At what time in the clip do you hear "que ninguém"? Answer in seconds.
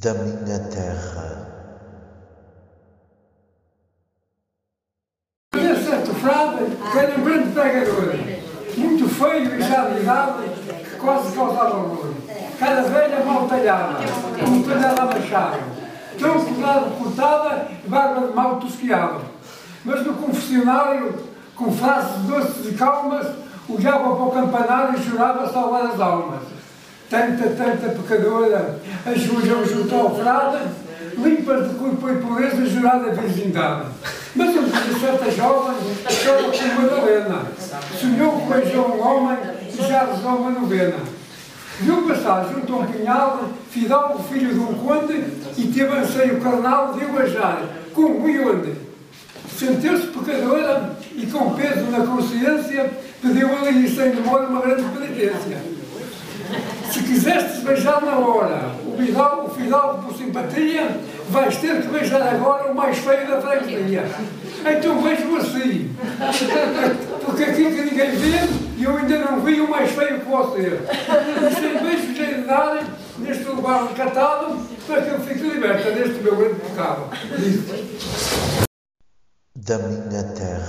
67.64-68.10